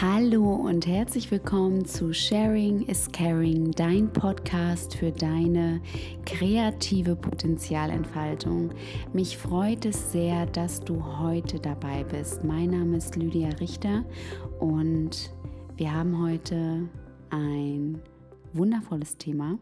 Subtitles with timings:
[0.00, 5.80] Hallo und herzlich willkommen zu Sharing is Caring, dein Podcast für deine
[6.24, 8.70] kreative Potenzialentfaltung.
[9.12, 12.44] Mich freut es sehr, dass du heute dabei bist.
[12.44, 14.04] Mein Name ist Lydia Richter
[14.60, 15.34] und
[15.76, 16.88] wir haben heute
[17.30, 18.00] ein
[18.52, 19.58] wundervolles Thema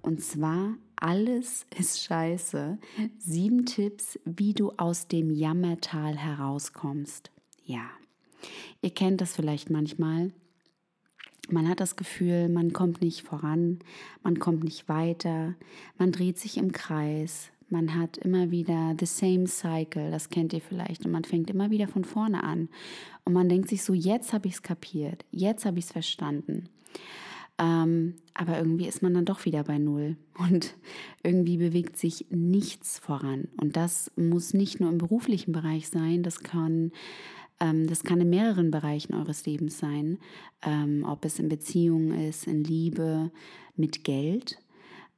[0.00, 2.78] und zwar alles ist scheiße.
[3.18, 7.30] Sieben Tipps, wie du aus dem Jammertal herauskommst.
[7.66, 7.82] Ja.
[8.80, 10.32] Ihr kennt das vielleicht manchmal.
[11.50, 13.80] Man hat das Gefühl, man kommt nicht voran,
[14.22, 15.54] man kommt nicht weiter,
[15.98, 20.60] man dreht sich im Kreis, man hat immer wieder the same cycle, das kennt ihr
[20.60, 22.68] vielleicht, und man fängt immer wieder von vorne an.
[23.24, 26.68] Und man denkt sich so, jetzt habe ich es kapiert, jetzt habe ich es verstanden.
[27.58, 30.74] Ähm, aber irgendwie ist man dann doch wieder bei Null und
[31.22, 33.48] irgendwie bewegt sich nichts voran.
[33.60, 36.92] Und das muss nicht nur im beruflichen Bereich sein, das kann
[37.86, 40.18] das kann in mehreren Bereichen eures Lebens sein,
[40.62, 43.30] ähm, ob es in Beziehungen ist, in Liebe,
[43.76, 44.58] mit Geld.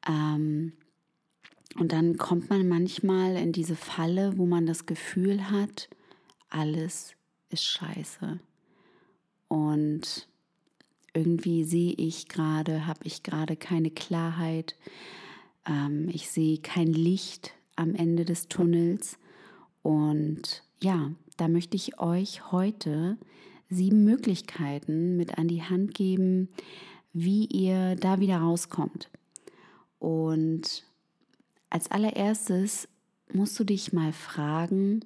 [0.06, 0.74] Ähm,
[1.76, 5.88] und dann kommt man manchmal in diese Falle, wo man das Gefühl hat,
[6.50, 7.14] alles
[7.48, 8.38] ist scheiße.
[9.48, 10.28] Und
[11.14, 14.76] irgendwie sehe ich gerade, habe ich gerade keine Klarheit.
[16.08, 19.18] ich sehe kein Licht am Ende des Tunnels.
[19.82, 23.18] Und ja, da möchte ich euch heute
[23.68, 26.48] sieben Möglichkeiten mit an die Hand geben,
[27.12, 29.10] wie ihr da wieder rauskommt.
[29.98, 30.84] Und
[31.70, 32.88] als allererstes
[33.32, 35.00] musst du dich mal fragen,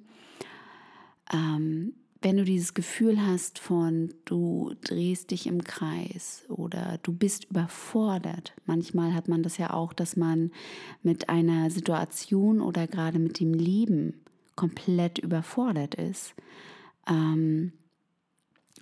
[1.31, 7.45] ähm, wenn du dieses Gefühl hast von, du drehst dich im Kreis oder du bist
[7.45, 8.53] überfordert.
[8.65, 10.51] Manchmal hat man das ja auch, dass man
[11.01, 14.15] mit einer Situation oder gerade mit dem Leben
[14.59, 16.33] komplett überfordert ist,
[17.07, 17.71] ähm,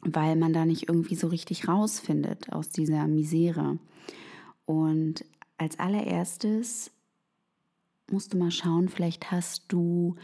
[0.02, 3.78] weil man da nicht irgendwie so richtig rausfindet aus dieser Misere.
[4.66, 5.24] Und
[5.60, 6.90] als allererstes
[8.10, 10.16] musst du mal schauen, vielleicht hast du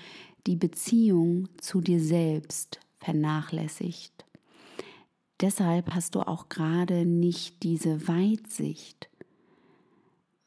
[0.47, 4.25] die Beziehung zu dir selbst vernachlässigt.
[5.39, 9.07] Deshalb hast du auch gerade nicht diese Weitsicht,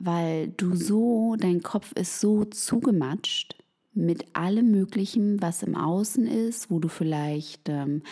[0.00, 3.54] weil du so, dein Kopf ist so zugematscht
[3.96, 8.02] mit allem Möglichen, was im Außen ist, wo du vielleicht ähm,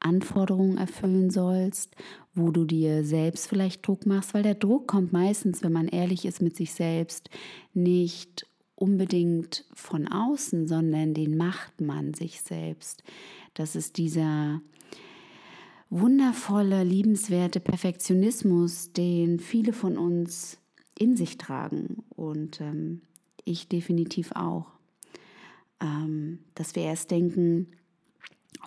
[0.00, 1.94] Anforderungen erfüllen sollst,
[2.34, 6.24] wo du dir selbst vielleicht Druck machst, weil der Druck kommt meistens, wenn man ehrlich
[6.24, 7.30] ist mit sich selbst,
[7.72, 13.02] nicht unbedingt von außen, sondern den macht man sich selbst.
[13.54, 14.60] Das ist dieser
[15.90, 20.58] wundervolle, liebenswerte Perfektionismus, den viele von uns
[20.98, 23.02] in sich tragen und ähm,
[23.44, 24.73] ich definitiv auch
[26.54, 27.68] dass wir erst denken,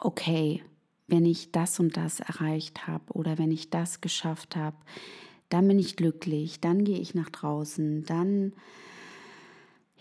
[0.02, 0.64] okay,
[1.08, 4.78] wenn ich das und das erreicht habe oder wenn ich das geschafft habe,
[5.50, 8.54] dann bin ich glücklich, dann gehe ich nach draußen, dann,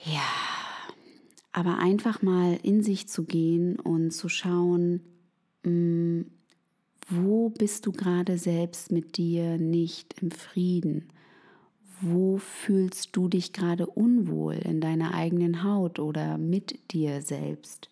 [0.04, 0.26] ja,
[1.52, 5.00] aber einfach mal in sich zu gehen und zu schauen,
[5.62, 6.30] mh, mm,
[7.08, 11.12] wo bist du gerade selbst mit dir nicht im Frieden?
[12.00, 17.88] Wo fühlst du dich gerade unwohl in deiner eigenen Haut oder mit dir selbst?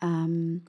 [0.00, 0.62] Ähm,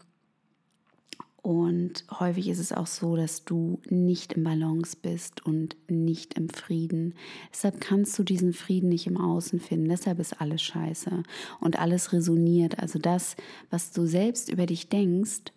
[1.42, 6.50] und häufig ist es auch so, dass du nicht im Balance bist und nicht im
[6.50, 7.16] Frieden.
[7.52, 9.88] Deshalb kannst du diesen Frieden nicht im Außen finden.
[9.88, 11.24] Deshalb ist alles scheiße
[11.62, 12.80] und alles resoniert.
[12.80, 13.38] Also das,
[13.70, 15.54] was du selbst über dich denkst,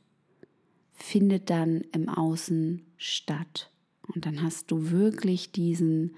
[0.93, 3.71] findet dann im Außen statt.
[4.15, 6.15] Und dann hast du wirklich diesen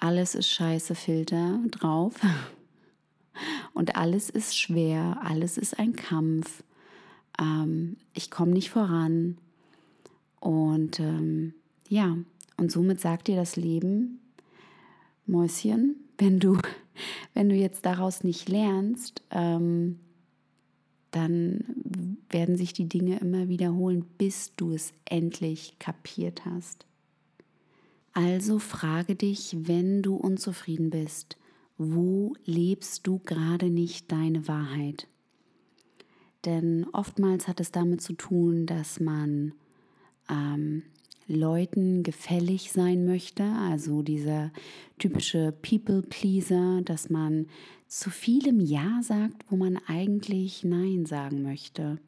[0.00, 2.14] alles ist scheiße Filter drauf.
[3.74, 6.62] Und alles ist schwer, alles ist ein Kampf.
[7.38, 9.38] Ähm, ich komme nicht voran.
[10.40, 11.54] Und ähm,
[11.88, 12.16] ja,
[12.56, 14.20] und somit sagt dir das Leben,
[15.26, 16.58] Mäuschen, wenn du,
[17.34, 20.00] wenn du jetzt daraus nicht lernst, ähm,
[21.10, 21.64] dann
[22.28, 26.86] werden sich die Dinge immer wiederholen, bis du es endlich kapiert hast.
[28.12, 31.36] Also frage dich, wenn du unzufrieden bist,
[31.78, 35.06] wo lebst du gerade nicht deine Wahrheit?
[36.44, 39.52] Denn oftmals hat es damit zu tun, dass man
[40.28, 40.82] ähm,
[41.28, 44.50] Leuten gefällig sein möchte, also dieser
[44.98, 47.46] typische People-Pleaser, dass man
[47.86, 51.98] zu vielem Ja sagt, wo man eigentlich Nein sagen möchte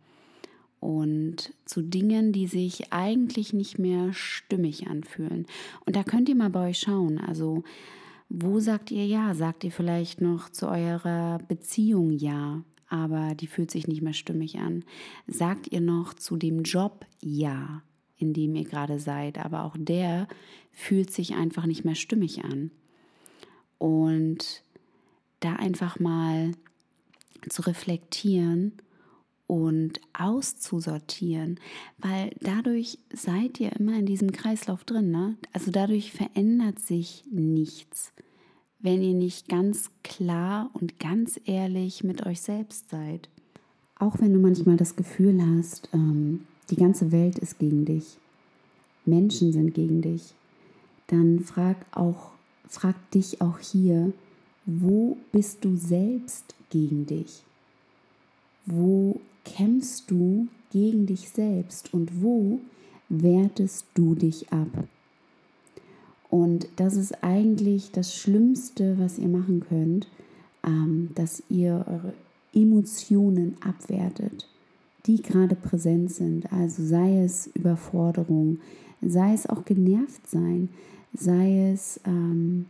[0.82, 5.46] und zu Dingen, die sich eigentlich nicht mehr stimmig anfühlen.
[5.87, 7.19] Und da könnt ihr mal bei euch schauen.
[7.19, 7.62] Also,
[8.29, 9.32] wo sagt ihr ja?
[9.32, 14.58] Sagt ihr vielleicht noch zu eurer Beziehung ja, aber die fühlt sich nicht mehr stimmig
[14.58, 14.84] an?
[15.29, 17.84] Sagt ihr noch zu dem Job ja,
[18.19, 20.26] in dem ihr gerade seid, aber auch der
[20.73, 22.73] fühlt sich einfach nicht mehr stimmig an.
[23.79, 24.64] Und
[25.38, 26.50] da einfach mal
[27.49, 28.81] zu reflektieren
[29.53, 31.61] und auszusortieren,
[31.99, 35.11] weil dadurch seid ihr immer in diesem Kreislauf drin.
[35.11, 35.37] Ne?
[35.53, 38.15] Also dadurch verändert sich nichts,
[38.79, 43.29] wenn ihr nicht ganz klar und ganz ehrlich mit euch selbst seid.
[43.99, 48.17] Auch wenn du manchmal das Gefühl hast, ähm, die ganze Welt ist gegen dich,
[49.05, 50.33] Menschen sind gegen dich,
[51.09, 52.31] dann frag auch,
[52.69, 54.15] frag dich auch hier,
[54.65, 57.43] wo bist du selbst gegen dich?
[58.67, 62.61] Wo kämpfst du gegen dich selbst und wo
[63.09, 64.69] wertest du dich ab?
[66.31, 70.09] Und das ist eigentlich das Schlimmste, was ihr machen könnt,
[70.64, 72.14] ähm, dass ihr eure
[72.55, 74.49] Emotionen abwertet,
[75.06, 76.50] die gerade präsent sind.
[76.53, 78.61] Also sei es Überforderung,
[79.03, 80.70] sei es auch genervt sein,
[81.12, 82.67] sei es, ähm,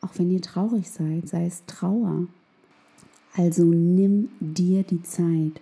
[0.00, 2.26] auch wenn ihr traurig seid, sei es Trauer.
[3.34, 5.60] Also nimm dir die Zeit,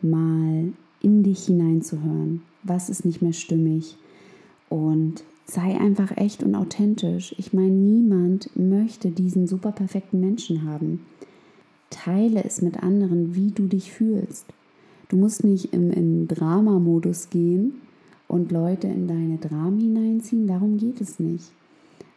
[0.00, 0.72] mal
[1.02, 2.42] in dich hineinzuhören.
[2.62, 3.96] Was ist nicht mehr stimmig?
[4.68, 7.34] Und sei einfach echt und authentisch.
[7.38, 11.00] Ich meine, niemand möchte diesen super perfekten Menschen haben.
[11.90, 14.46] Teile es mit anderen, wie du dich fühlst.
[15.08, 17.80] Du musst nicht im, im Drama-Modus gehen
[18.28, 21.50] und Leute in deine Dramen hineinziehen, darum geht es nicht.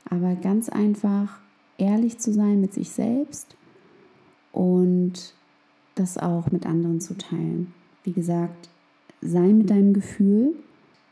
[0.07, 1.40] Aber ganz einfach
[1.80, 3.56] ehrlich zu sein mit sich selbst
[4.54, 5.34] und
[5.96, 7.74] das auch mit anderen zu teilen.
[8.04, 8.70] Wie gesagt,
[9.22, 10.56] sei mit deinem Gefühl.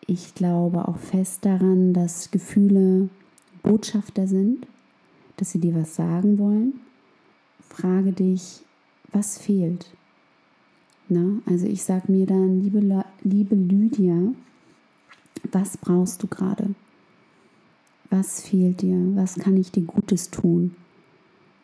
[0.07, 3.09] Ich glaube auch fest daran, dass Gefühle
[3.63, 4.65] Botschafter sind,
[5.37, 6.79] dass sie dir was sagen wollen.
[7.67, 8.61] Frage dich,
[9.11, 9.91] was fehlt?
[11.09, 14.33] Na, also ich sage mir dann, liebe, liebe Lydia,
[15.51, 16.73] was brauchst du gerade?
[18.09, 18.97] Was fehlt dir?
[19.15, 20.75] Was kann ich dir Gutes tun?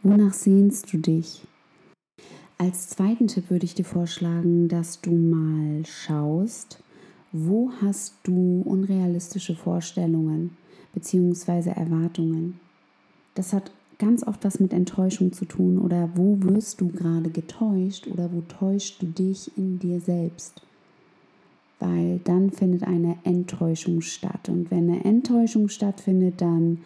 [0.04, 1.46] Wonach sehnst du dich?
[2.58, 6.84] Als zweiten Tipp würde ich dir vorschlagen, dass du mal schaust,
[7.32, 10.58] wo hast du unrealistische Vorstellungen
[10.94, 11.70] bzw.
[11.70, 12.60] Erwartungen.
[13.36, 18.08] Das hat ganz oft was mit Enttäuschung zu tun oder wo wirst du gerade getäuscht
[18.08, 20.62] oder wo täuscht du dich in dir selbst
[21.80, 24.50] weil dann findet eine Enttäuschung statt.
[24.50, 26.80] Und wenn eine Enttäuschung stattfindet, dann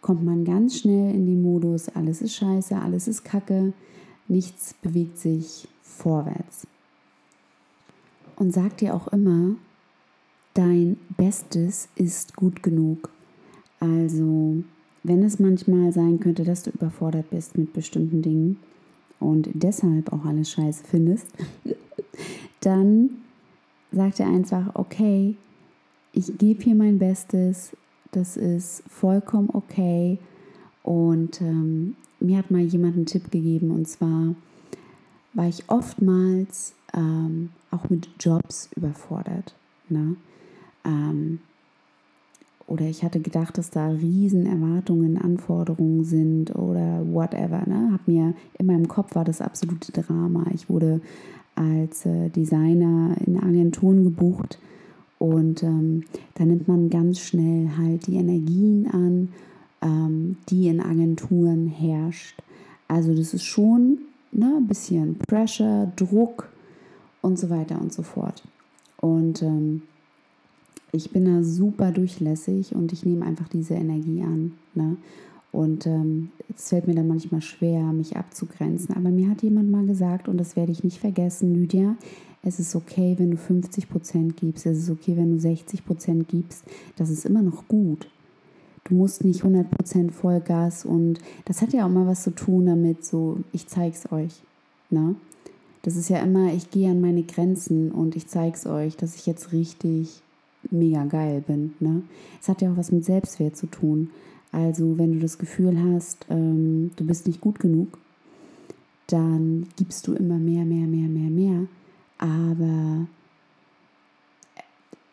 [0.00, 3.72] kommt man ganz schnell in den Modus, alles ist scheiße, alles ist kacke,
[4.28, 6.66] nichts bewegt sich vorwärts.
[8.36, 9.56] Und sag dir auch immer,
[10.54, 13.10] dein Bestes ist gut genug.
[13.80, 14.62] Also,
[15.02, 18.58] wenn es manchmal sein könnte, dass du überfordert bist mit bestimmten Dingen
[19.20, 21.26] und deshalb auch alles scheiße findest,
[22.60, 23.10] dann
[23.92, 25.36] sagt er einfach, okay,
[26.12, 27.76] ich gebe hier mein Bestes,
[28.12, 30.18] das ist vollkommen okay.
[30.82, 34.34] Und ähm, mir hat mal jemand einen Tipp gegeben und zwar
[35.34, 39.54] war ich oftmals ähm, auch mit Jobs überfordert.
[39.88, 40.16] Ne?
[40.84, 41.40] Ähm,
[42.66, 47.62] oder ich hatte gedacht, dass da riesen Erwartungen, Anforderungen sind oder whatever.
[47.66, 47.90] Ne?
[47.92, 50.44] Hab mir in meinem Kopf war das absolute Drama.
[50.52, 51.00] Ich wurde
[51.54, 54.58] als äh, Designer in Agenturen gebucht
[55.18, 56.04] und ähm,
[56.34, 59.30] da nimmt man ganz schnell halt die Energien an,
[59.82, 62.42] ähm, die in Agenturen herrscht.
[62.88, 63.98] Also das ist schon
[64.32, 66.48] ne, ein bisschen Pressure, Druck
[67.22, 68.42] und so weiter und so fort.
[69.00, 69.82] Und ähm,
[70.92, 74.52] ich bin da super durchlässig und ich nehme einfach diese Energie an.
[74.74, 74.96] Ne?
[75.52, 78.96] Und ähm, es fällt mir dann manchmal schwer, mich abzugrenzen.
[78.96, 81.96] Aber mir hat jemand mal gesagt, und das werde ich nicht vergessen, Lydia,
[82.42, 86.28] es ist okay, wenn du 50 Prozent gibst, es ist okay, wenn du 60 Prozent
[86.28, 86.64] gibst,
[86.96, 88.08] das ist immer noch gut.
[88.88, 92.66] Du musst nicht 100 Prozent Vollgas und das hat ja auch mal was zu tun
[92.66, 94.32] damit, so, ich zeig's euch.
[94.88, 95.14] Ne?
[95.82, 99.26] Das ist ja immer, ich gehe an meine Grenzen und ich zeig's euch, dass ich
[99.26, 100.22] jetzt richtig
[100.70, 101.74] mega geil bin.
[101.80, 102.02] Ne?
[102.40, 104.10] Es hat ja auch was mit Selbstwert zu tun.
[104.52, 107.98] Also wenn du das Gefühl hast, ähm, du bist nicht gut genug,
[109.06, 111.66] dann gibst du immer mehr, mehr, mehr, mehr, mehr.
[112.18, 113.06] Aber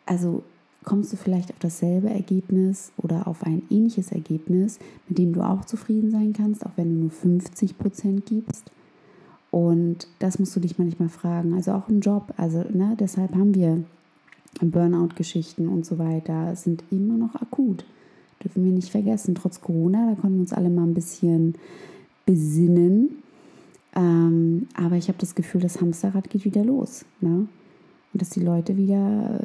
[0.06, 0.42] also
[0.86, 4.78] kommst du vielleicht auf dasselbe Ergebnis oder auf ein ähnliches Ergebnis,
[5.08, 8.70] mit dem du auch zufrieden sein kannst, auch wenn du nur 50 Prozent gibst.
[9.50, 11.54] Und das musst du dich manchmal fragen.
[11.54, 12.32] Also auch im Job.
[12.36, 13.82] Also ne, deshalb haben wir
[14.60, 16.54] Burnout-Geschichten und so weiter.
[16.54, 17.84] sind immer noch akut.
[18.42, 19.34] Dürfen wir nicht vergessen.
[19.34, 21.56] Trotz Corona, da konnten wir uns alle mal ein bisschen
[22.26, 23.22] besinnen.
[23.96, 27.04] Ähm, aber ich habe das Gefühl, das Hamsterrad geht wieder los.
[27.20, 27.48] Ne?
[28.12, 29.40] Und dass die Leute wieder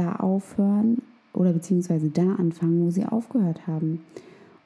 [0.00, 1.02] da aufhören
[1.32, 4.00] oder beziehungsweise da anfangen, wo sie aufgehört haben.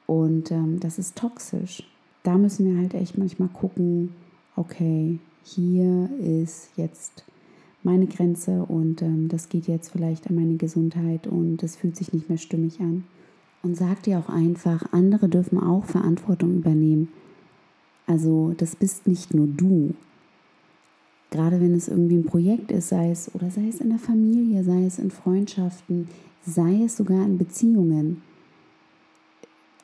[0.07, 1.83] Und ähm, das ist toxisch.
[2.23, 4.11] Da müssen wir halt echt manchmal gucken,
[4.55, 7.23] okay, hier ist jetzt
[7.83, 12.13] meine Grenze und ähm, das geht jetzt vielleicht an meine Gesundheit und das fühlt sich
[12.13, 13.03] nicht mehr stimmig an.
[13.61, 17.09] Und sag dir auch einfach, andere dürfen auch Verantwortung übernehmen.
[18.07, 19.93] Also das bist nicht nur du.
[21.31, 24.63] Gerade wenn es irgendwie ein Projekt ist, sei es oder sei es in der Familie,
[24.63, 26.07] sei es in Freundschaften,
[26.45, 28.21] sei es sogar in Beziehungen.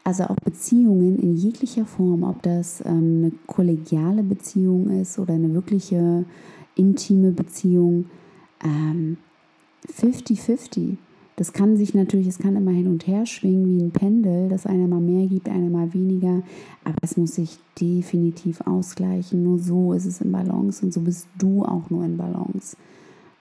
[0.03, 5.53] Also auch Beziehungen in jeglicher Form, ob das ähm, eine kollegiale Beziehung ist oder eine
[5.53, 6.25] wirkliche
[6.75, 8.05] intime Beziehung,
[8.63, 9.17] 50-50.
[10.77, 10.97] Ähm,
[11.35, 14.65] das kann sich natürlich, es kann immer hin und her schwingen wie ein Pendel, dass
[14.65, 16.43] einer mal mehr gibt, einer mal weniger,
[16.83, 19.43] aber es muss sich definitiv ausgleichen.
[19.43, 22.75] Nur so ist es in Balance und so bist du auch nur in Balance.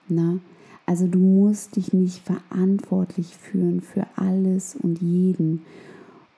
[0.07, 0.39] Na?
[0.85, 5.61] Also du musst dich nicht verantwortlich führen für alles und jeden.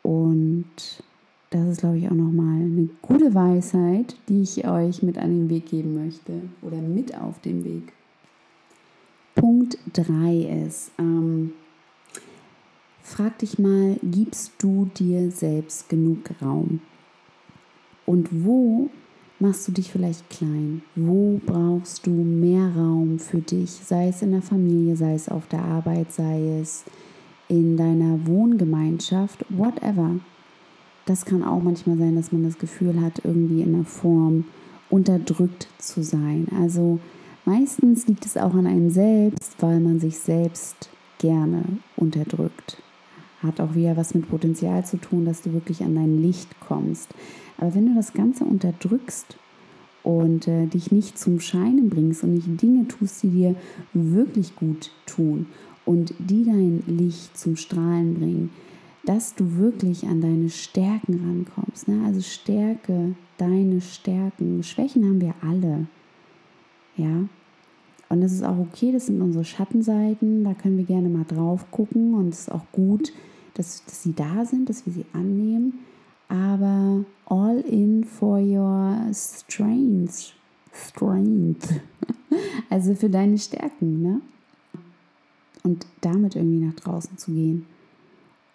[0.01, 0.65] Und
[1.49, 5.49] das ist, glaube ich, auch nochmal eine gute Weisheit, die ich euch mit an den
[5.49, 7.93] Weg geben möchte oder mit auf den Weg.
[9.35, 11.42] Punkt 3 ist, ähm,
[13.13, 16.81] frag dich mal, gibst du dir selbst genug Raum?
[18.07, 18.89] Und wo
[19.39, 20.81] machst du dich vielleicht klein?
[20.95, 23.69] Wo brauchst du mehr Raum für dich?
[23.69, 26.85] Sei es in der Familie, sei es auf der Arbeit, sei es
[27.49, 30.15] in deiner Wohngemeinschaft, whatever.
[31.05, 34.45] Das kann auch manchmal sein, dass man das Gefühl hat, irgendwie in einer Form
[34.89, 36.47] unterdrückt zu sein.
[36.59, 36.99] Also
[37.45, 40.89] meistens liegt es auch an einem selbst, weil man sich selbst
[41.19, 41.63] gerne
[41.95, 42.81] unterdrückt.
[43.43, 47.09] Hat auch wieder was mit Potenzial zu tun, dass du wirklich an dein Licht kommst.
[47.57, 49.37] Aber wenn du das Ganze unterdrückst
[50.03, 53.55] und äh, dich nicht zum Scheinen bringst und nicht Dinge tust, die dir
[53.93, 55.47] wirklich gut tun
[55.85, 58.49] und die dein Licht zum Strahlen bringen,
[59.05, 61.87] dass du wirklich an deine Stärken rankommst.
[61.87, 62.01] Ne?
[62.05, 64.63] Also stärke deine Stärken.
[64.63, 65.87] Schwächen haben wir alle.
[66.95, 67.27] Ja.
[68.09, 71.71] Und das ist auch okay, das sind unsere Schattenseiten, da können wir gerne mal drauf
[71.71, 73.11] gucken und es ist auch gut,
[73.53, 75.79] dass, dass sie da sind, dass wir sie annehmen.
[76.27, 80.33] Aber all in for your strengths.
[80.73, 81.69] Strength.
[82.71, 84.19] Also für deine Stärken, ne?
[85.61, 87.67] Und damit irgendwie nach draußen zu gehen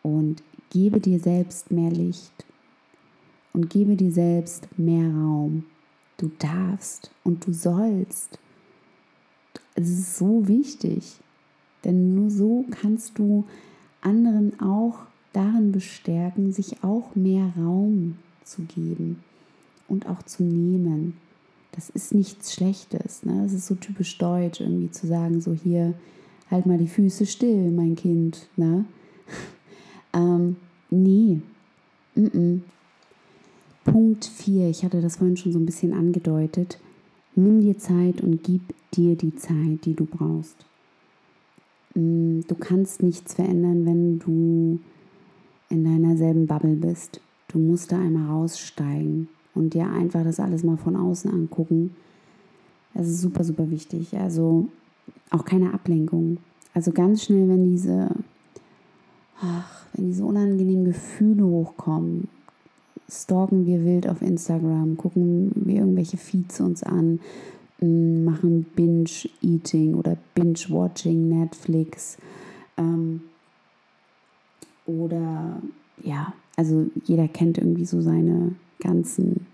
[0.02, 2.44] und gebe dir selbst mehr Licht
[3.52, 5.64] und gebe dir selbst mehr Raum.
[6.16, 8.38] Du darfst und du sollst.
[9.74, 11.20] Es ist so wichtig,
[11.84, 13.44] denn nur so kannst du
[14.00, 14.98] anderen auch
[15.32, 19.22] darin bestärken, sich auch mehr Raum zu geben
[19.88, 21.16] und auch zu nehmen.
[21.72, 23.24] Das ist nichts Schlechtes.
[23.24, 23.42] Ne?
[23.42, 25.94] Das ist so typisch deutsch, irgendwie zu sagen, so hier,
[26.50, 28.48] halt mal die Füße still, mein Kind.
[28.56, 28.84] Ne?
[30.14, 30.56] Ähm,
[30.88, 31.42] nee.
[32.14, 32.60] Mm -mm.
[33.84, 36.78] Punkt 4, ich hatte das vorhin schon so ein bisschen angedeutet.
[37.34, 38.62] Nimm dir Zeit und gib
[38.94, 40.64] dir die Zeit, die du brauchst.
[41.98, 44.78] Mm, du kannst nichts verändern, wenn du
[45.68, 47.20] in deiner selben Bubble bist.
[47.48, 51.96] Du musst da einmal raussteigen und dir einfach das alles mal von außen angucken.
[52.94, 54.16] Das ist super, super wichtig.
[54.16, 54.68] Also
[55.30, 56.38] auch keine Ablenkung.
[56.72, 58.10] Also ganz schnell, wenn diese
[59.40, 62.28] ach, wenn diese unangenehmen Gefühle hochkommen,
[63.10, 67.20] stalken wir wild auf Instagram, gucken wir irgendwelche Feeds uns an,
[67.80, 72.18] machen Binge-Eating oder Binge-Watching, Netflix.
[72.76, 73.22] Ähm,
[74.86, 75.60] oder
[76.02, 79.46] ja, also jeder kennt irgendwie so seine ganzen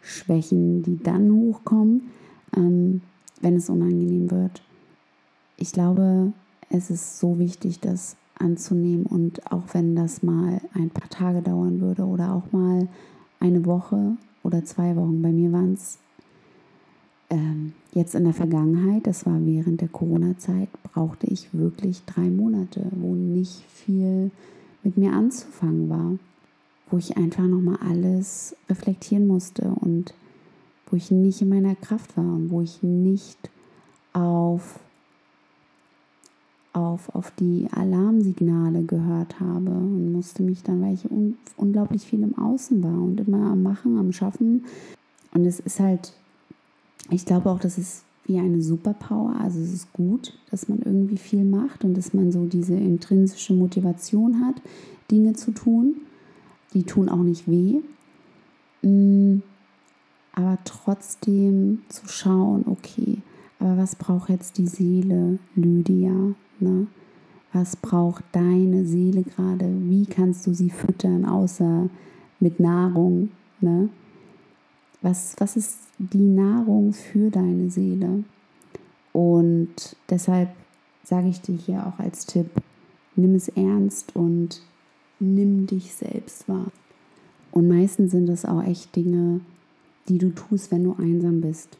[0.00, 2.10] Schwächen, die dann hochkommen,
[2.56, 3.02] ähm,
[3.40, 4.62] wenn es unangenehm wird.
[5.56, 6.32] Ich glaube,
[6.70, 9.06] es ist so wichtig, dass anzunehmen.
[9.06, 12.88] Und auch wenn das mal ein paar Tage dauern würde oder auch mal
[13.40, 15.98] eine Woche oder zwei Wochen, bei mir waren es
[17.30, 22.86] ähm, jetzt in der Vergangenheit, das war während der Corona-Zeit, brauchte ich wirklich drei Monate,
[22.92, 24.30] wo nicht viel
[24.82, 26.18] mit mir anzufangen war,
[26.90, 30.14] wo ich einfach nochmal alles reflektieren musste und
[30.86, 33.50] wo ich nicht in meiner Kraft war und wo ich nicht
[34.12, 34.80] auf
[36.72, 42.22] auf, auf die Alarmsignale gehört habe und musste mich dann, weil ich un unglaublich viel
[42.22, 44.64] im Außen war und immer am Machen, am Schaffen.
[45.34, 46.12] Und es ist halt,
[47.10, 49.36] ich glaube auch, das ist wie eine Superpower.
[49.40, 53.54] Also es ist gut, dass man irgendwie viel macht und dass man so diese intrinsische
[53.54, 54.56] Motivation hat,
[55.10, 55.96] Dinge zu tun.
[56.74, 57.80] Die tun auch nicht weh.
[58.82, 59.42] Mm,
[60.32, 63.22] aber trotzdem zu schauen, okay,
[63.58, 66.34] aber was braucht jetzt die Seele, Lydia?
[66.60, 66.86] Ne?
[67.52, 69.66] Was braucht deine Seele gerade?
[69.88, 71.88] Wie kannst du sie füttern, außer
[72.40, 73.30] mit Nahrung?
[73.60, 73.88] Ne?
[75.00, 78.24] Was, was ist die Nahrung für deine Seele?
[79.12, 80.50] Und deshalb
[81.04, 82.50] sage ich dir hier auch als Tipp,
[83.16, 84.62] nimm es ernst und
[85.20, 86.70] nimm dich selbst wahr.
[87.50, 89.40] Und meistens sind es auch echt Dinge,
[90.08, 91.78] die du tust, wenn du einsam bist.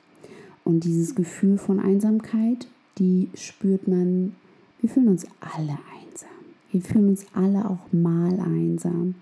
[0.65, 2.67] Und dieses Gefühl von Einsamkeit,
[2.99, 4.35] die spürt man,
[4.81, 6.29] wir fühlen uns alle einsam.
[6.71, 9.15] Wir fühlen uns alle auch mal einsam,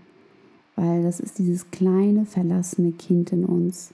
[0.76, 3.92] weil das ist dieses kleine, verlassene Kind in uns.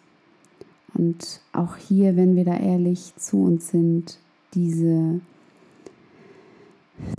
[0.95, 4.19] Und auch hier, wenn wir da ehrlich zu uns sind,
[4.55, 5.21] diese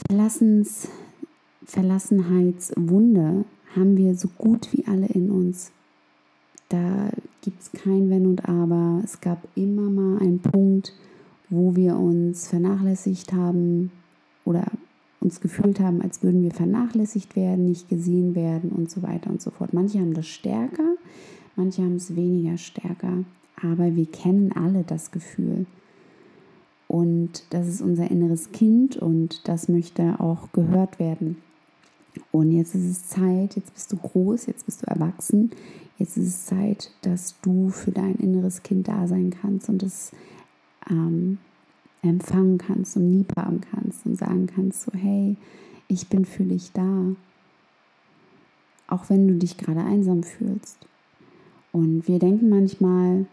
[0.08, 0.88] Verlassens,
[1.65, 5.72] Verlassenheitswunde haben wir so gut wie alle in uns.
[6.70, 7.10] Da
[7.41, 9.01] gibt es kein Wenn und Aber.
[9.03, 10.93] Es gab immer mal einen Punkt,
[11.50, 13.91] wo wir uns vernachlässigt haben
[14.46, 14.65] oder
[15.24, 19.42] uns gefühlt haben, als würden wir vernachlässigt werden, nicht gesehen werden und so weiter und
[19.42, 19.74] so fort.
[19.74, 20.96] Manche haben das stärker,
[21.56, 23.24] manche haben es weniger stärker,
[23.62, 25.65] aber wir kennen alle das Gefühl.
[26.88, 31.38] Und das ist unser inneres Kind und das möchte auch gehört werden.
[32.32, 35.51] Und jetzt ist es Zeit, jetzt bist du groß, jetzt bist du erwachsen,
[35.98, 40.12] jetzt ist es Zeit, dass du für dein inneres Kind da sein kannst und es
[40.89, 41.39] ähm,
[42.03, 45.36] empfangen kannst und lieb haben kannst und sagen kannst, so hey,
[45.88, 47.15] ich bin für dich da.
[48.88, 50.77] Auch wenn du dich gerade einsam fühlst.
[51.72, 53.25] Und wir denken manchmal,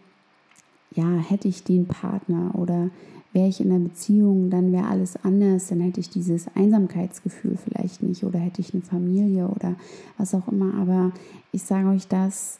[0.91, 2.89] ja, hätte ich den Partner oder
[3.33, 8.03] wäre ich in einer Beziehung, dann wäre alles anders, dann hätte ich dieses Einsamkeitsgefühl vielleicht
[8.03, 9.75] nicht oder hätte ich eine Familie oder
[10.17, 10.73] was auch immer.
[10.75, 11.11] Aber
[11.51, 12.59] ich sage euch das,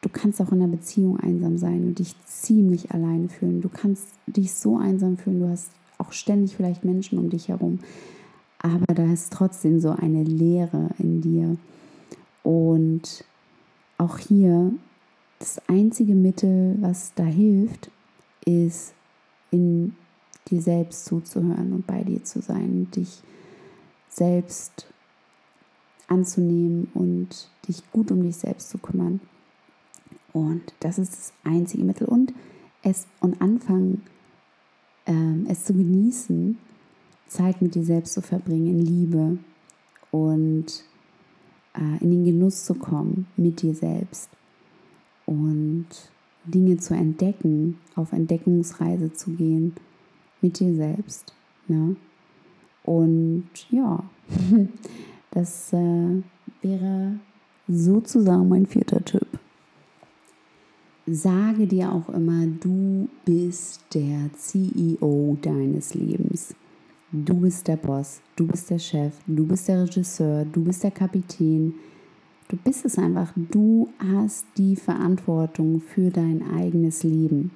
[0.00, 3.60] du kannst auch in einer Beziehung einsam sein und dich ziemlich alleine fühlen.
[3.60, 7.80] Du kannst dich so einsam fühlen, du hast auch ständig vielleicht Menschen um dich herum,
[8.58, 11.56] aber da ist trotzdem so eine Leere in dir.
[12.42, 13.24] Und
[13.98, 14.72] auch hier,
[15.38, 17.90] das einzige Mittel, was da hilft,
[18.44, 18.94] ist
[19.50, 19.94] in
[20.48, 23.20] dir selbst zuzuhören und bei dir zu sein, dich
[24.08, 24.86] selbst
[26.08, 29.20] anzunehmen und dich gut um dich selbst zu kümmern.
[30.36, 32.06] Und das ist das einzige Mittel.
[32.06, 32.34] Und
[32.82, 34.02] es und anfangen,
[35.06, 36.58] ähm, es zu genießen,
[37.26, 39.38] Zeit mit dir selbst zu verbringen, in Liebe
[40.10, 40.66] und
[41.72, 44.28] äh, in den Genuss zu kommen mit dir selbst.
[45.24, 45.86] Und
[46.44, 49.74] Dinge zu entdecken, auf Entdeckungsreise zu gehen
[50.42, 51.34] mit dir selbst.
[51.66, 51.96] Ne?
[52.84, 54.04] Und ja,
[55.30, 56.22] das äh,
[56.60, 57.20] wäre
[57.68, 59.26] sozusagen mein vierter Tipp.
[61.06, 66.54] Sage dir auch immer, du bist der CEO deines Lebens.
[67.12, 70.90] Du bist der Boss, du bist der Chef, du bist der Regisseur, du bist der
[70.90, 71.74] Kapitän,
[72.48, 73.32] Du bist es einfach.
[73.34, 77.50] Du hast die Verantwortung für dein eigenes Leben.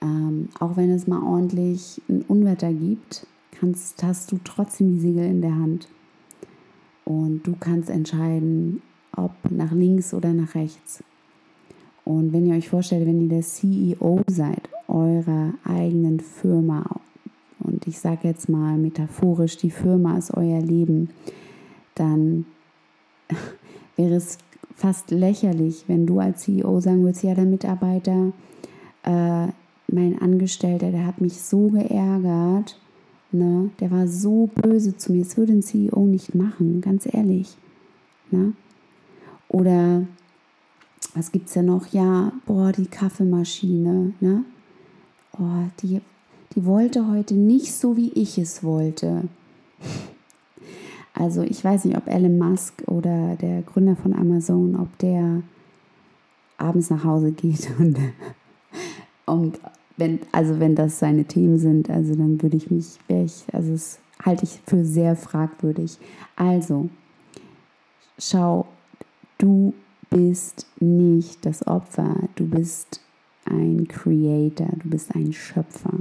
[0.00, 5.26] Ähm, auch wenn es mal ordentlich ein Unwetter gibt, kannst, hast du trotzdem die Segel
[5.26, 5.88] in der Hand.
[7.04, 8.80] Und du kannst entscheiden,
[9.14, 11.04] ob nach links oder nach rechts.
[12.04, 16.84] Und wenn ihr euch vorstellt, wenn ihr der CEO seid eurer eigenen Firma,
[17.60, 21.08] und ich sage jetzt mal metaphorisch, die Firma ist euer Leben,
[21.94, 22.44] dann
[23.96, 24.38] wäre es
[24.74, 28.32] fast lächerlich, wenn du als CEO sagen würdest, ja, der Mitarbeiter,
[29.04, 29.46] äh,
[29.88, 32.78] mein Angestellter, der hat mich so geärgert,
[33.32, 33.70] ne?
[33.80, 37.56] der war so böse zu mir, das würde ein CEO nicht machen, ganz ehrlich.
[38.30, 38.52] Ne?
[39.48, 40.06] Oder
[41.14, 41.86] was gibt es ja noch?
[41.92, 44.44] Ja, boah, die Kaffeemaschine, ne?
[45.38, 46.00] Oh, die,
[46.54, 49.22] die wollte heute nicht so, wie ich es wollte.
[51.16, 55.44] Also ich weiß nicht, ob Elon Musk oder der Gründer von Amazon, ob der
[56.58, 57.96] abends nach Hause geht und,
[59.24, 59.60] und
[59.96, 64.00] wenn, also wenn das seine Themen sind, also dann würde ich mich, ich, also das
[64.24, 65.98] halte ich für sehr fragwürdig.
[66.34, 66.88] Also,
[68.18, 68.66] schau,
[69.38, 69.72] du
[70.14, 73.00] bist nicht das Opfer, du bist
[73.46, 75.92] ein Creator, du bist ein Schöpfer.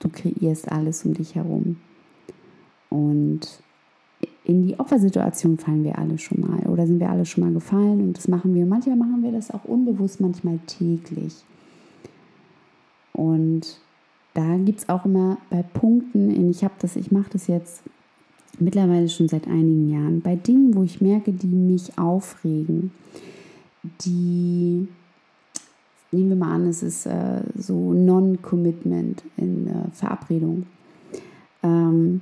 [0.00, 1.76] Du kreierst alles um dich herum.
[2.88, 3.62] Und
[4.44, 8.00] in die Opfersituation fallen wir alle schon mal oder sind wir alle schon mal gefallen
[8.00, 8.64] und das machen wir.
[8.64, 11.44] Manchmal machen wir das auch unbewusst, manchmal täglich.
[13.12, 13.80] Und
[14.32, 17.82] da gibt es auch immer bei Punkten, ich habe das, ich mache das jetzt
[18.58, 22.90] mittlerweile schon seit einigen Jahren, bei Dingen, wo ich merke, die mich aufregen,
[24.02, 24.88] die,
[26.10, 30.66] nehmen wir mal an, es ist äh, so Non-Commitment in äh, Verabredung.
[31.62, 32.20] Ähm,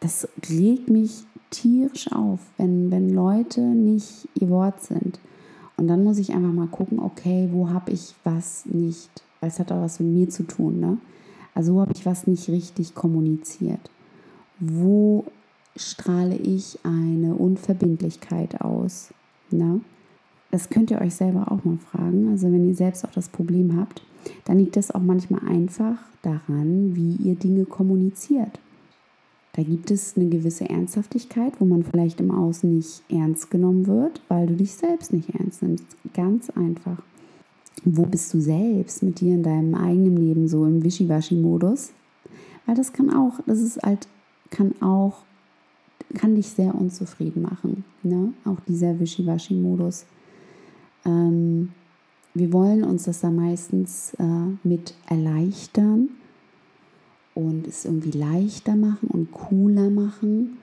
[0.00, 5.18] das regt mich tierisch auf, wenn, wenn Leute nicht ihr Wort sind.
[5.76, 9.58] Und dann muss ich einfach mal gucken, okay, wo habe ich was nicht, weil es
[9.58, 10.98] hat auch was mit mir zu tun, ne?
[11.54, 13.90] Also wo habe ich was nicht richtig kommuniziert?
[14.60, 15.24] Wo
[15.76, 19.12] strahle ich eine Unverbindlichkeit aus?
[19.50, 19.80] Ne?
[20.50, 22.28] Das könnt ihr euch selber auch mal fragen.
[22.30, 24.02] Also wenn ihr selbst auch das Problem habt,
[24.44, 28.60] dann liegt es auch manchmal einfach daran, wie ihr Dinge kommuniziert.
[29.54, 34.22] Da gibt es eine gewisse Ernsthaftigkeit, wo man vielleicht im Außen nicht ernst genommen wird,
[34.28, 35.84] weil du dich selbst nicht ernst nimmst.
[36.14, 37.02] Ganz einfach.
[37.84, 41.92] Wo bist du selbst mit dir in deinem eigenen Leben so im Wischiwaschi-Modus?
[42.66, 44.06] Weil das kann auch, das ist halt,
[44.50, 45.18] kann auch,
[46.14, 47.84] kann dich sehr unzufrieden machen.
[48.02, 48.32] Ne?
[48.44, 50.06] Auch dieser Wischiwaschi-Modus.
[51.04, 51.70] Ähm,
[52.34, 54.24] wir wollen uns das da meistens äh,
[54.62, 56.10] mit erleichtern
[57.34, 60.58] und es irgendwie leichter machen und cooler machen.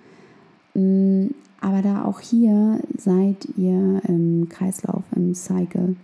[0.73, 1.28] Mm,
[1.60, 5.95] aber da auch hier seid ihr im Kreislauf, im Cycle.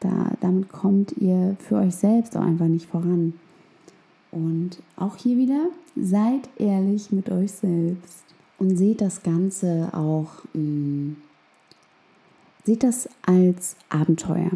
[0.00, 3.34] Da, damit kommt ihr für euch selbst auch einfach nicht voran.
[4.32, 8.24] Und auch hier wieder, seid ehrlich mit euch selbst
[8.58, 11.16] und seht das Ganze auch, mh, mm,
[12.64, 14.50] seht das als Abenteuer.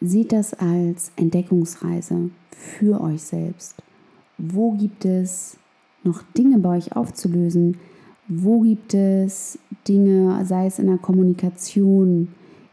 [0.00, 3.76] Seht das als Entdeckungsreise für euch selbst.
[4.36, 5.56] Wo gibt es
[6.02, 7.78] noch Dinge bei euch aufzulösen?
[8.28, 12.28] Wo gibt es Dinge, sei es in der Kommunikation,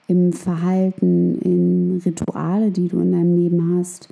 [0.08, 4.10] im Verhalten, in Rituale, die du in deinem Leben hast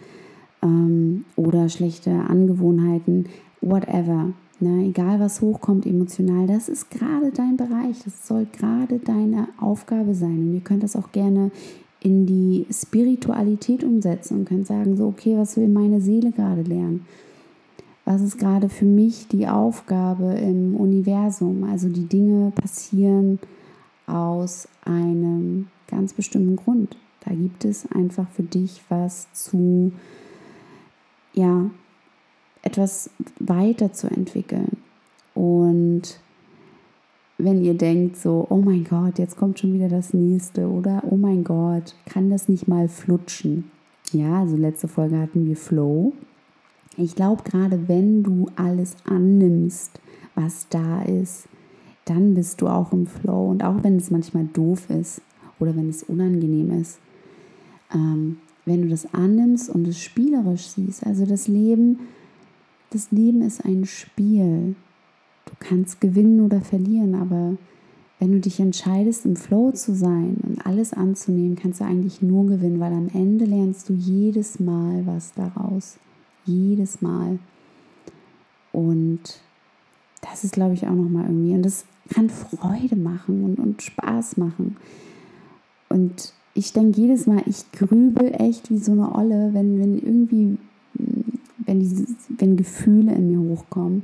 [0.62, 3.28] ähm, oder schlechte Angewohnheiten,
[3.62, 4.34] whatever.
[4.60, 4.86] Ne?
[4.86, 10.38] Egal was hochkommt emotional, das ist gerade dein Bereich, das soll gerade deine Aufgabe sein.
[10.38, 11.52] Und ihr könnt das auch gerne
[12.00, 17.06] in die Spiritualität umsetzen und könnt sagen, so, okay, was will meine Seele gerade lernen?
[18.06, 21.64] was ist gerade für mich die Aufgabe im Universum.
[21.64, 23.40] Also die Dinge passieren
[24.08, 26.98] aus einem ganz bestimmten Grund.
[27.26, 29.92] Da gibt es einfach für dich was zu,
[31.34, 31.70] ja,
[32.62, 34.78] etwas weiterzuentwickeln.
[35.34, 36.20] Und
[37.38, 41.18] wenn ihr denkt so, oh mein Gott, jetzt kommt schon wieder das nächste oder oh
[41.18, 43.72] mein Gott, kann das nicht mal flutschen?
[44.12, 46.14] Ja, also letzte Folge hatten wir Flow
[46.98, 50.00] ich glaube, gerade wenn du alles annimmst,
[50.36, 51.48] was da ist,
[52.06, 53.50] dann bist du auch im Flow.
[53.50, 55.22] Und auch wenn es manchmal doof ist
[55.60, 57.00] oder wenn es unangenehm ist,
[57.94, 62.00] ähm, wenn du das annimmst und es spielerisch siehst, also das Leben,
[62.92, 64.76] das Leben ist ein Spiel.
[65.46, 67.58] Du kannst gewinnen oder verlieren, aber
[68.20, 72.46] wenn du dich entscheidest, im Flow zu sein und alles anzunehmen, kannst du eigentlich nur
[72.46, 75.98] gewinnen, weil am Ende lernst du jedes Mal was daraus.
[76.46, 77.40] Jedes Mal.
[78.72, 79.42] Und
[80.22, 81.56] das ist, glaube ich, auch nochmal irgendwie.
[81.56, 84.78] Und das kann Freude machen und, und Spaß machen.
[85.90, 90.58] Und ich denke jedes Mal, ich grübel echt wie so eine Olle, wenn, wenn irgendwie,
[91.58, 94.04] wenn, diese, wenn Gefühle in mir hochkommen,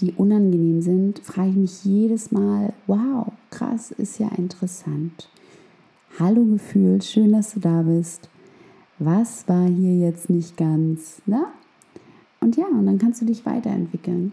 [0.00, 5.28] die unangenehm sind, frage ich mich jedes Mal, wow, krass, ist ja interessant.
[6.18, 8.28] Hallo Gefühl, schön, dass du da bist.
[8.98, 11.20] Was war hier jetzt nicht ganz?
[11.26, 11.44] Ne?
[12.40, 14.32] Und ja, und dann kannst du dich weiterentwickeln.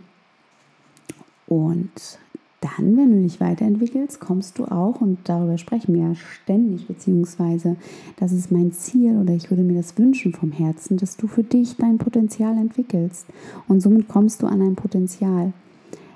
[1.47, 2.19] Und
[2.65, 7.75] dann, wenn du dich weiterentwickelst, kommst du auch, und darüber sprechen wir ja ständig, beziehungsweise
[8.17, 11.43] das ist mein Ziel oder ich würde mir das wünschen vom Herzen, dass du für
[11.43, 13.27] dich dein Potenzial entwickelst.
[13.67, 15.53] Und somit kommst du an dein Potenzial.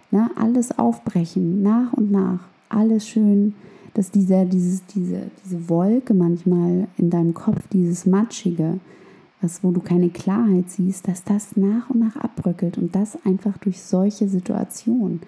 [0.09, 3.53] Na, alles aufbrechen, nach und nach, alles schön,
[3.93, 8.79] dass dieser, dieses, diese, diese Wolke manchmal in deinem Kopf, dieses Matschige,
[9.41, 13.57] was, wo du keine Klarheit siehst, dass das nach und nach abbröckelt und das einfach
[13.59, 15.21] durch solche Situationen,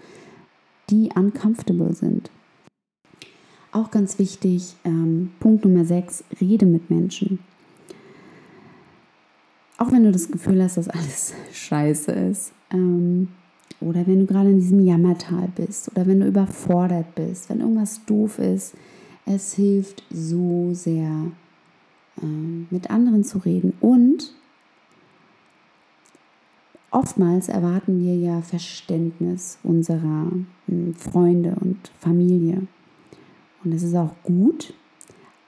[0.92, 2.30] die uncomfortable sind.
[3.72, 7.40] Auch ganz wichtig, ähm, Punkt Nummer 6, rede mit Menschen.
[9.78, 13.30] Auch wenn du das Gefühl hast, dass alles scheiße ist, ähm,
[13.80, 18.06] oder wenn du gerade in diesem Jammertal bist, oder wenn du überfordert bist, wenn irgendwas
[18.06, 18.76] doof ist,
[19.26, 21.32] es hilft so sehr,
[22.22, 23.74] ähm, mit anderen zu reden.
[23.80, 24.34] Und
[26.92, 30.32] oftmals erwarten wir ja Verständnis unserer
[30.68, 32.68] hm, Freunde und Familie.
[33.64, 34.74] Und das ist auch gut,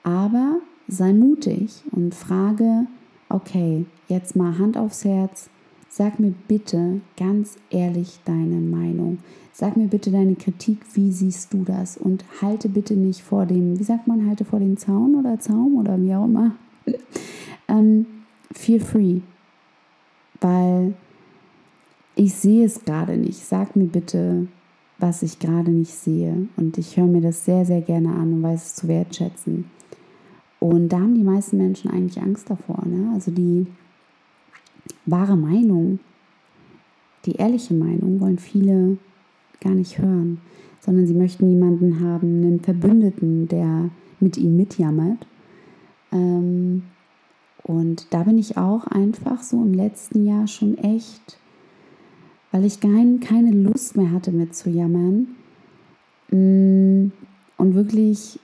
[0.03, 2.85] aber sei mutig und frage,
[3.29, 5.49] okay, jetzt mal Hand aufs Herz,
[5.89, 9.19] sag mir bitte ganz ehrlich deine Meinung.
[9.51, 11.97] Sag mir bitte deine Kritik, wie siehst du das?
[11.97, 15.75] Und halte bitte nicht vor dem, wie sagt man, halte vor dem Zaun oder Zaum
[15.75, 16.55] oder wie auch immer.
[17.67, 18.05] ähm,
[18.51, 19.19] feel free.
[20.41, 20.95] Weil
[22.15, 23.39] ich sehe es gerade nicht.
[23.45, 24.47] Sag mir bitte,
[24.99, 26.47] was ich gerade nicht sehe.
[26.57, 29.65] Und ich höre mir das sehr, sehr gerne an und weiß es zu wertschätzen.
[30.59, 32.85] Und da haben die meisten Menschen eigentlich Angst davor.
[32.85, 33.11] Ne?
[33.13, 33.67] Also die
[35.05, 35.99] wahre Meinung,
[37.25, 38.97] die ehrliche Meinung wollen viele
[39.59, 40.39] gar nicht hören,
[40.79, 45.25] sondern sie möchten jemanden haben, einen Verbündeten, der mit ihnen mitjammert.
[46.11, 46.83] Ähm,
[47.63, 51.39] und da bin ich auch einfach so im letzten Jahr schon echt,
[52.53, 55.27] weil ich kein, keine Lust mehr hatte mitzujammern
[56.29, 57.11] mm,
[57.57, 58.39] und wirklich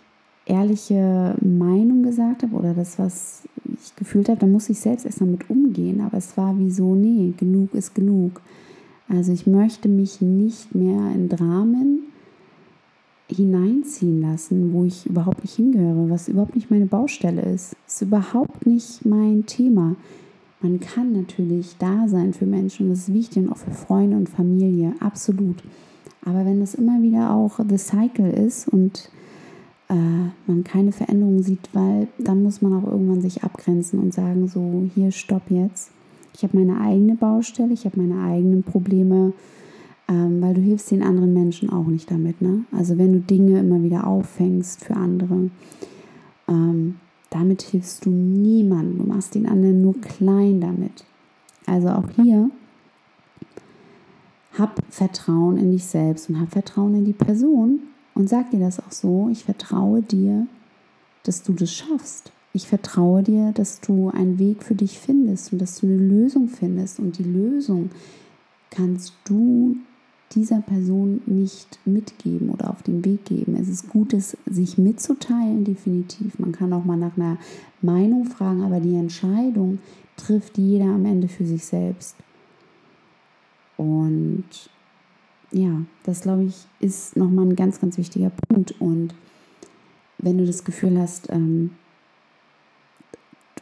[0.48, 5.22] ehrliche Meinung gesagt habe oder das, was ich gefühlt habe, da muss ich selbst erst
[5.22, 6.02] damit umgehen.
[6.02, 8.42] Aber es war wie so, nee, genug ist genug.
[9.08, 12.00] Also ich möchte mich nicht mehr in Dramen
[13.30, 17.76] hineinziehen lassen, wo ich überhaupt nicht hingehöre, was überhaupt nicht meine Baustelle ist.
[17.88, 19.96] Ist überhaupt nicht mein Thema.
[20.62, 24.28] Man kann natürlich da sein für Menschen das ist wichtig und auch für Freunde und
[24.28, 25.64] Familie, absolut.
[26.26, 29.10] Aber wenn das immer wieder auch the cycle ist und
[29.90, 29.94] äh,
[30.48, 34.90] man keine Veränderung sieht, weil dann muss man auch irgendwann sich abgrenzen und sagen, so,
[34.94, 35.92] hier, stopp jetzt.
[36.36, 39.34] Ich habe meine eigene Baustelle, ich habe meine eigenen Probleme,
[40.08, 42.42] ähm, weil du hilfst den anderen Menschen auch nicht damit.
[42.42, 42.66] Ne?
[42.72, 45.50] Also wenn du Dinge immer wieder auffängst für andere,
[46.48, 46.96] ähm,
[47.30, 49.00] damit hilfst du niemandem.
[49.00, 51.06] Du machst den anderen nur klein damit.
[51.66, 52.50] Also auch hier,
[54.58, 57.80] hab Vertrauen in dich selbst und hab Vertrauen in die Person
[58.16, 59.30] und sag dir das auch so.
[59.32, 60.48] Ich vertraue dir,
[61.24, 62.32] dass du das schaffst.
[62.52, 66.48] Ich vertraue dir, dass du einen Weg für dich findest und dass du eine Lösung
[66.48, 67.00] findest.
[67.00, 67.92] Und die Lösung
[68.72, 69.78] kannst du
[70.32, 73.56] dieser Person nicht mitgeben oder auf den Weg geben.
[73.60, 76.38] Es ist gut, es sich mitzuteilen, definitiv.
[76.38, 77.38] Man kann auch mal nach einer
[77.82, 79.80] Meinung fragen, aber die Entscheidung
[80.18, 82.16] trifft jeder am Ende für sich selbst.
[83.78, 84.44] Und
[85.52, 88.80] ja, das glaube ich ist nochmal ein ganz, ganz wichtiger Punkt.
[88.80, 89.16] Und
[90.20, 91.72] wenn du das Gefühl hast, ähm,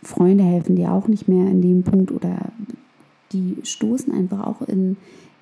[0.04, 2.52] Freunde helfen dir auch nicht mehr in dem Punkt oder
[3.32, 4.98] die stoßen einfach auch in,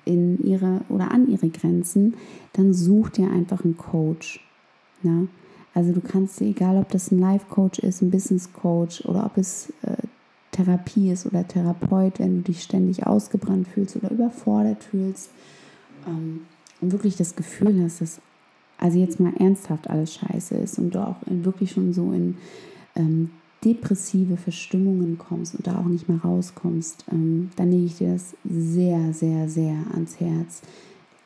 [0.06, 2.14] in ihre oder an ihre Grenzen,
[2.54, 4.40] dann such dir einfach einen Coach.
[5.02, 5.26] Ja?
[5.74, 9.70] Also du kannst dir, egal ob das ein Life-Coach ist, ein Business-Coach oder ob es
[9.82, 9.96] äh,
[10.52, 15.30] Therapie ist oder Therapeut, wenn du dich ständig ausgebrannt fühlst oder überfordert fühlst
[16.06, 16.46] ähm,
[16.80, 18.20] und wirklich das Gefühl hast, dass
[18.78, 22.36] also jetzt mal ernsthaft alles scheiße ist und du auch in, wirklich schon so in
[22.94, 23.30] ähm,
[23.64, 28.34] depressive Verstimmungen kommst und da auch nicht mehr rauskommst, ähm, dann lege ich dir das
[28.44, 30.62] sehr, sehr, sehr ans Herz,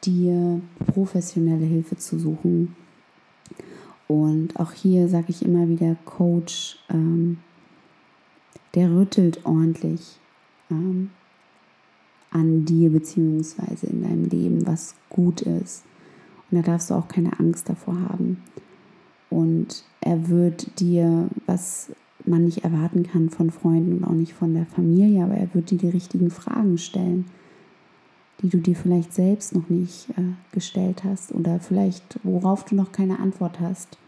[0.05, 2.75] dir professionelle Hilfe zu suchen.
[4.09, 7.39] Und auch hier sage ich immer wieder, Coach, ähm,
[8.75, 10.19] der rüttelt ordentlich
[10.71, 11.11] ähm,
[12.31, 15.85] an dir beziehungsweise in deinem Leben, was gut ist.
[16.51, 18.43] Und da darfst du auch keine Angst davor haben.
[19.29, 21.93] Und er wird dir, was
[22.27, 25.71] man nicht erwarten kann von Freunden und auch nicht von der Familie, aber er wird
[25.71, 27.27] dir die richtigen Fragen stellen,
[28.43, 32.93] die du dir vielleicht selbst noch nicht äh, gestellt hast oder vielleicht worauf du noch
[32.93, 33.99] keine Antwort hast.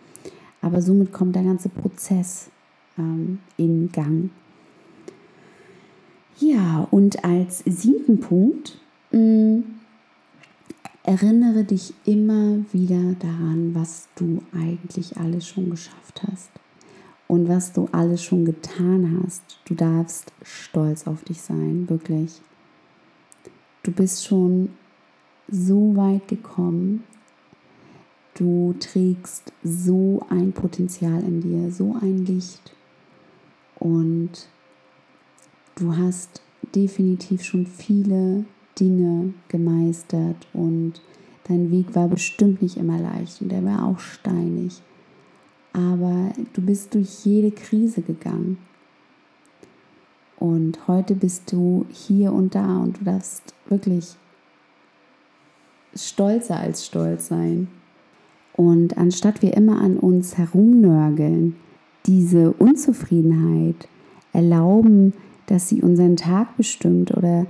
[0.61, 2.51] Aber somit kommt der ganze Prozess
[2.99, 4.31] ähm, in Gang.
[6.39, 8.79] Ja, und als siebten Punkt,
[9.11, 9.65] mh, mm,
[11.05, 16.62] erinnere dich immer wieder daran, was du eigentlich alles schon geschafft hast
[17.33, 19.43] und was du alles schon getan hast.
[19.65, 22.43] Du darfst stolz auf dich sein, wirklich.
[23.83, 24.69] Du bist schon
[25.49, 27.05] so weit gekommen.
[28.35, 32.75] Du trägst so ein Potenzial in dir, so ein Licht.
[33.77, 34.47] Und
[35.77, 36.43] du hast
[36.75, 38.45] definitiv schon viele
[38.79, 41.01] Dinge gemeistert und
[41.45, 44.83] dein Weg war bestimmt nicht immer leicht und er war auch steinig
[45.73, 48.59] aber du bist durch jede Krise gegangen.
[50.39, 54.17] Und heute bist du hier und da und du darfst wirklich
[55.95, 57.69] stolzer als stolz sein.
[58.55, 61.57] Und anstatt wir immer an uns herumnörgeln,
[62.07, 63.89] diese Unzufriedenheit
[64.33, 65.15] erlauben,
[65.47, 67.47] dass sie unseren Tag bestimmt oder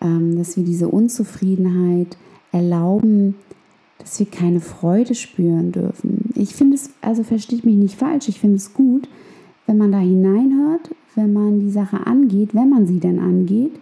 [0.00, 2.16] ähm, dass wir diese Unzufriedenheit
[2.52, 3.34] erlauben,
[3.98, 6.19] dass wir keine Freude spüren dürfen.
[6.40, 9.10] Ich finde es, also versteht mich nicht falsch, ich finde es gut,
[9.66, 13.78] wenn man da hineinhört, wenn man die Sache angeht, wenn man sie denn angeht.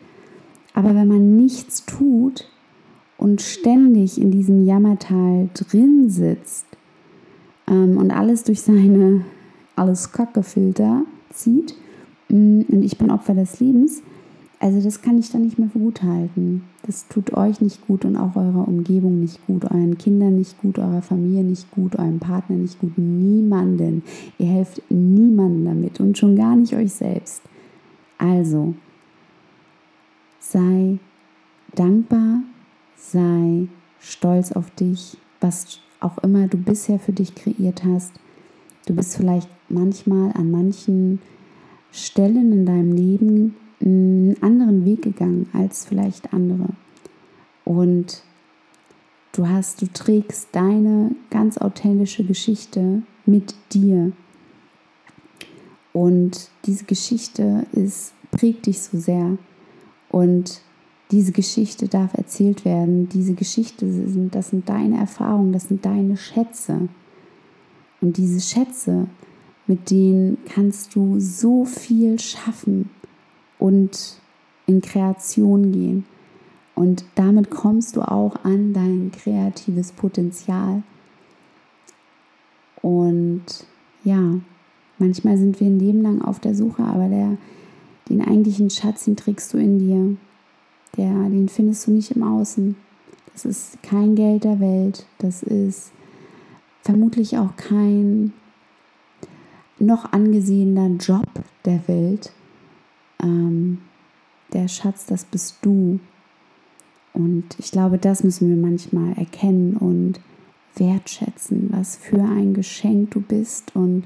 [0.74, 2.50] Aber wenn man nichts tut
[3.16, 6.66] und ständig in diesem Jammertal drin sitzt
[7.68, 9.20] ähm, und alles durch seine
[9.76, 11.76] alles Kacke-Filter zieht,
[12.28, 14.02] mm, und ich bin Opfer des Lebens,
[14.60, 16.64] also das kann ich dann nicht mehr für gut halten.
[16.82, 20.78] Das tut euch nicht gut und auch eurer Umgebung nicht gut, euren Kindern nicht gut,
[20.78, 24.02] eurer Familie nicht gut, eurem Partner nicht gut, niemanden.
[24.38, 27.42] Ihr helft niemandem damit und schon gar nicht euch selbst.
[28.18, 28.74] Also,
[30.40, 30.98] sei
[31.76, 32.42] dankbar,
[32.96, 33.68] sei
[34.00, 38.12] stolz auf dich, was auch immer du bisher für dich kreiert hast.
[38.86, 41.20] Du bist vielleicht manchmal an manchen
[41.92, 46.68] Stellen in deinem Leben einen anderen Weg gegangen als vielleicht andere.
[47.64, 48.22] Und
[49.32, 54.12] du hast, du trägst deine ganz authentische Geschichte mit dir.
[55.92, 59.36] Und diese Geschichte ist, prägt dich so sehr.
[60.10, 60.62] Und
[61.10, 63.08] diese Geschichte darf erzählt werden.
[63.08, 66.88] Diese Geschichte sind, das sind deine Erfahrungen, das sind deine Schätze.
[68.00, 69.08] Und diese Schätze,
[69.66, 72.90] mit denen kannst du so viel schaffen
[73.58, 74.20] und
[74.66, 76.04] in Kreation gehen.
[76.74, 80.82] Und damit kommst du auch an dein kreatives Potenzial.
[82.82, 83.42] Und
[84.04, 84.34] ja,
[84.98, 87.36] manchmal sind wir ein Leben lang auf der Suche, aber der,
[88.08, 90.16] den eigentlichen Schatz, den trägst du in dir.
[90.96, 92.76] Der, den findest du nicht im Außen.
[93.32, 95.04] Das ist kein Geld der Welt.
[95.18, 95.90] Das ist
[96.82, 98.32] vermutlich auch kein
[99.80, 101.26] noch angesehener Job
[101.64, 102.32] der Welt
[103.22, 103.78] ähm,
[104.52, 106.00] der Schatz, das bist du.
[107.12, 110.20] Und ich glaube, das müssen wir manchmal erkennen und
[110.76, 114.04] wertschätzen, was für ein Geschenk du bist und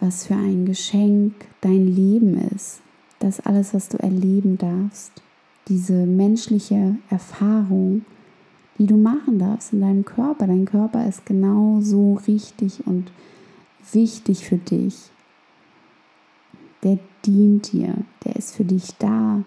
[0.00, 2.80] was für ein Geschenk dein Leben ist.
[3.18, 5.22] Das alles, was du erleben darfst,
[5.68, 8.04] diese menschliche Erfahrung,
[8.78, 10.46] die du machen darfst in deinem Körper.
[10.46, 13.10] Dein Körper ist genauso richtig und
[13.92, 15.10] wichtig für dich.
[16.82, 19.42] Der dient dir, der ist für dich da.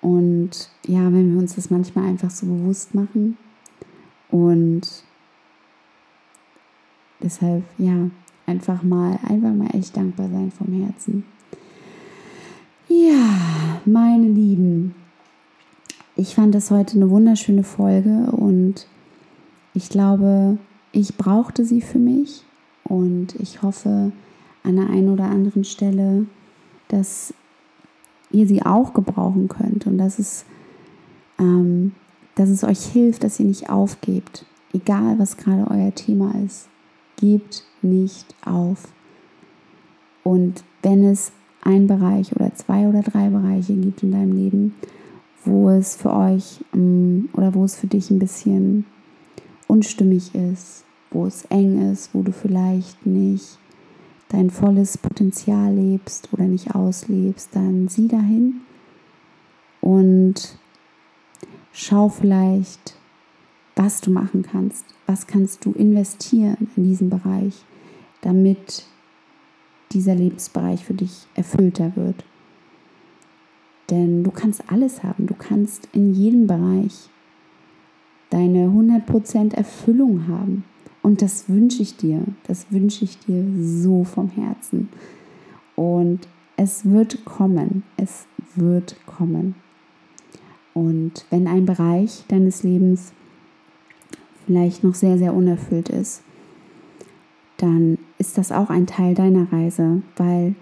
[0.00, 3.36] Und ja, wenn wir uns das manchmal einfach so bewusst machen
[4.30, 4.82] und
[7.20, 8.10] deshalb, ja,
[8.46, 11.24] einfach mal, einfach mal echt dankbar sein vom Herzen.
[12.88, 14.94] Ja, meine Lieben,
[16.14, 18.86] ich fand das heute eine wunderschöne Folge und
[19.74, 20.58] ich glaube,
[20.92, 22.44] ich brauchte sie für mich
[22.84, 24.12] und ich hoffe,
[24.66, 26.26] an der einen oder anderen Stelle,
[26.88, 27.32] dass
[28.30, 30.44] ihr sie auch gebrauchen könnt und dass es,
[31.38, 31.92] ähm,
[32.34, 36.68] dass es euch hilft, dass ihr nicht aufgebt, egal was gerade euer Thema ist.
[37.16, 38.88] Gebt nicht auf.
[40.22, 44.74] Und wenn es ein Bereich oder zwei oder drei Bereiche gibt in deinem Leben,
[45.44, 48.84] wo es für euch ähm, oder wo es für dich ein bisschen
[49.68, 53.58] unstimmig ist, wo es eng ist, wo du vielleicht nicht
[54.28, 58.60] dein volles Potenzial lebst oder nicht auslebst, dann sieh dahin
[59.80, 60.58] und
[61.72, 62.96] schau vielleicht,
[63.76, 64.84] was du machen kannst.
[65.06, 67.64] Was kannst du investieren in diesen Bereich,
[68.22, 68.86] damit
[69.92, 72.24] dieser Lebensbereich für dich erfüllter wird.
[73.90, 75.26] Denn du kannst alles haben.
[75.26, 77.08] Du kannst in jedem Bereich
[78.30, 80.64] deine 100% Erfüllung haben.
[81.06, 84.88] Und das wünsche ich dir, das wünsche ich dir so vom Herzen.
[85.76, 89.54] Und es wird kommen, es wird kommen.
[90.74, 93.12] Und wenn ein Bereich deines Lebens
[94.46, 96.22] vielleicht noch sehr, sehr unerfüllt ist,
[97.58, 100.56] dann ist das auch ein Teil deiner Reise, weil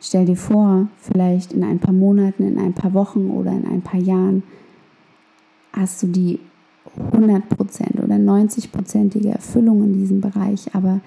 [0.00, 3.82] stell dir vor, vielleicht in ein paar Monaten, in ein paar Wochen oder in ein
[3.82, 4.42] paar Jahren
[5.74, 6.40] hast du die
[7.12, 11.00] 100% oder 90%ige Erfüllung in diesem Bereich, aber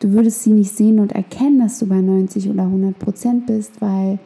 [0.00, 4.18] du würdest sie nicht sehen und erkennen, dass du bei 90 oder 100% bist, weil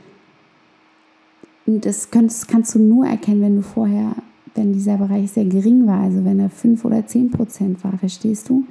[1.66, 4.14] das kannst, kannst du nur erkennen, wenn du vorher,
[4.54, 8.64] wenn dieser Bereich sehr gering war, also wenn er 5 oder 10% war, verstehst du?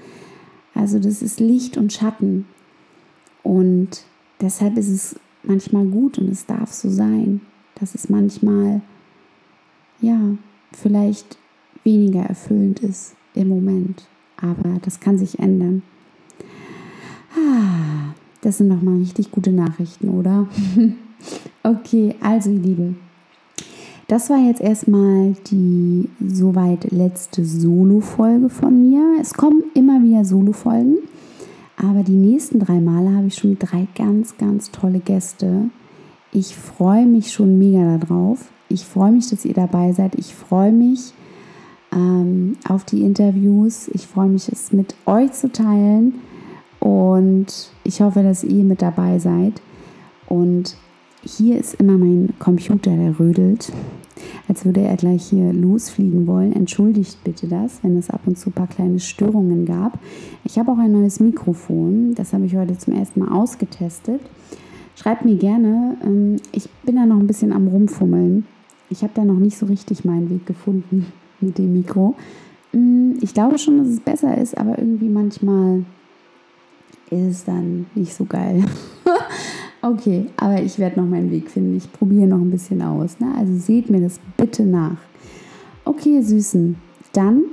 [0.73, 2.45] Also das ist Licht und Schatten
[3.43, 4.05] und
[4.39, 7.41] deshalb ist es manchmal gut und es darf so sein,
[7.75, 8.81] dass es manchmal,
[10.01, 10.19] ja,
[10.71, 11.37] vielleicht
[11.83, 14.07] weniger erfüllend ist im Moment.
[14.37, 15.83] Aber das kann sich ändern.
[17.35, 20.47] Ah, das sind nochmal richtig gute Nachrichten, oder?
[21.63, 22.97] okay, also ihr Lieben.
[24.07, 29.21] Das war jetzt erstmal die soweit letzte Solo-Folge von mir.
[29.21, 30.97] Es kommen immer wieder Solo-Folgen,
[31.77, 35.69] aber die nächsten drei Male habe ich schon drei ganz, ganz tolle Gäste.
[36.33, 38.51] Ich freue mich schon mega darauf.
[38.67, 40.15] Ich freue mich, dass ihr dabei seid.
[40.15, 41.13] Ich freue mich,
[41.93, 43.89] ähm, auf die Interviews.
[43.93, 46.15] Ich freue mich, es mit euch zu teilen
[46.79, 49.61] und ich hoffe, dass ihr mit dabei seid.
[50.27, 50.77] Und
[51.23, 53.71] hier ist immer mein Computer, der rödelt,
[54.47, 56.53] als würde er gleich hier losfliegen wollen.
[56.53, 59.99] Entschuldigt bitte das, wenn es ab und zu ein paar kleine Störungen gab.
[60.43, 64.21] Ich habe auch ein neues Mikrofon, das habe ich heute zum ersten Mal ausgetestet.
[64.95, 68.45] Schreibt mir gerne, ähm, ich bin da noch ein bisschen am Rumfummeln.
[68.89, 71.05] Ich habe da noch nicht so richtig meinen Weg gefunden
[71.41, 72.15] mit dem Mikro.
[72.73, 75.83] Mm, ich glaube schon, dass es besser ist, aber irgendwie manchmal
[77.09, 78.63] ist es dann nicht so geil.
[79.81, 81.75] okay, aber ich werde noch meinen Weg finden.
[81.75, 83.19] Ich probiere noch ein bisschen aus.
[83.19, 83.27] Ne?
[83.37, 84.97] Also seht mir das bitte nach.
[85.83, 86.77] Okay, Süßen,
[87.13, 87.43] dann,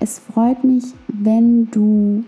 [0.00, 2.24] es freut mich, wenn du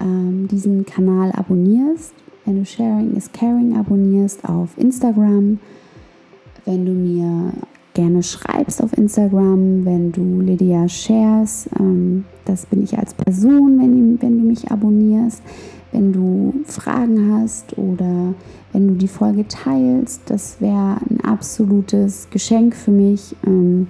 [0.00, 5.58] ähm, diesen Kanal abonnierst, wenn du Sharing is Caring abonnierst auf Instagram,
[6.64, 7.52] wenn du mir
[7.94, 11.68] gerne schreibst auf Instagram, wenn du Lydia shares.
[11.78, 15.42] Ähm, das bin ich als Person, wenn, wenn du mich abonnierst.
[15.92, 18.34] Wenn du Fragen hast oder
[18.72, 23.36] wenn du die Folge teilst, das wäre ein absolutes Geschenk für mich.
[23.46, 23.86] Ähm,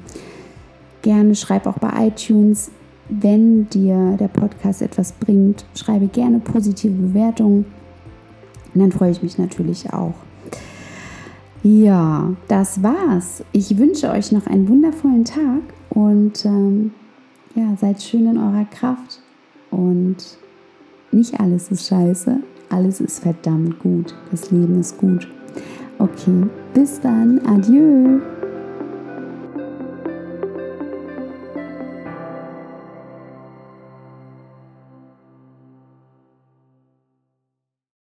[1.00, 2.70] gerne schreib auch bei iTunes,
[3.08, 7.64] wenn dir der Podcast etwas bringt, schreibe gerne positive Bewertungen.
[8.74, 10.14] Und dann freue ich mich natürlich auch.
[11.66, 13.42] Ja, das war's.
[13.52, 16.92] Ich wünsche euch noch einen wundervollen Tag und ähm,
[17.54, 19.22] ja, seid schön in eurer Kraft
[19.70, 20.16] und
[21.10, 24.14] nicht alles ist scheiße, alles ist verdammt gut.
[24.30, 25.26] Das Leben ist gut.
[25.98, 26.42] Okay,
[26.74, 27.40] bis dann.
[27.46, 28.20] Adieu.